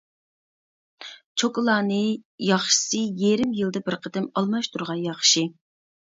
[1.41, 1.99] چوكىلارنى
[2.47, 5.47] ياخشىسى يېرىم يىلدا بىر قېتىم ئالماشتۇرغان ياخشى.